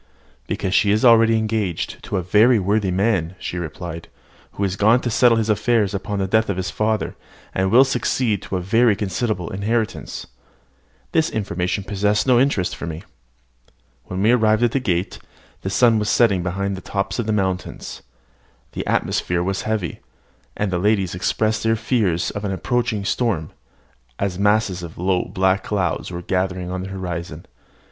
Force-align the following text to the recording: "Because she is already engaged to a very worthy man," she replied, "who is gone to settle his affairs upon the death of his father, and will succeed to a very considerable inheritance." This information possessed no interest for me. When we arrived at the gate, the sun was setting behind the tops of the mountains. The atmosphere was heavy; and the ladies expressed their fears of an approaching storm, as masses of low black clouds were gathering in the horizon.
"Because 0.47 0.73
she 0.73 0.89
is 0.89 1.05
already 1.05 1.37
engaged 1.37 2.01
to 2.05 2.17
a 2.17 2.23
very 2.23 2.57
worthy 2.57 2.89
man," 2.89 3.35
she 3.37 3.59
replied, 3.59 4.07
"who 4.53 4.63
is 4.63 4.75
gone 4.75 4.99
to 5.01 5.11
settle 5.11 5.37
his 5.37 5.47
affairs 5.47 5.93
upon 5.93 6.17
the 6.17 6.25
death 6.27 6.49
of 6.49 6.57
his 6.57 6.71
father, 6.71 7.15
and 7.53 7.69
will 7.69 7.83
succeed 7.83 8.41
to 8.41 8.55
a 8.55 8.61
very 8.61 8.95
considerable 8.95 9.51
inheritance." 9.51 10.25
This 11.11 11.29
information 11.29 11.83
possessed 11.83 12.25
no 12.25 12.39
interest 12.39 12.75
for 12.75 12.87
me. 12.87 13.03
When 14.05 14.23
we 14.23 14.31
arrived 14.31 14.63
at 14.63 14.71
the 14.71 14.79
gate, 14.79 15.19
the 15.61 15.69
sun 15.69 15.99
was 15.99 16.09
setting 16.09 16.41
behind 16.41 16.75
the 16.75 16.81
tops 16.81 17.19
of 17.19 17.27
the 17.27 17.31
mountains. 17.31 18.01
The 18.71 18.87
atmosphere 18.87 19.43
was 19.43 19.61
heavy; 19.69 19.99
and 20.57 20.71
the 20.71 20.79
ladies 20.79 21.13
expressed 21.13 21.61
their 21.61 21.75
fears 21.75 22.31
of 22.31 22.43
an 22.43 22.51
approaching 22.51 23.05
storm, 23.05 23.51
as 24.17 24.39
masses 24.39 24.81
of 24.81 24.97
low 24.97 25.25
black 25.25 25.63
clouds 25.63 26.09
were 26.09 26.23
gathering 26.23 26.71
in 26.71 26.81
the 26.81 26.89
horizon. 26.89 27.45